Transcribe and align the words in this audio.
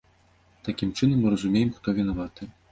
Такім 0.67 0.95
чынам, 0.97 1.21
мы 1.27 1.35
разумеем, 1.35 1.69
хто 1.79 1.97
вінаваты. 2.01 2.53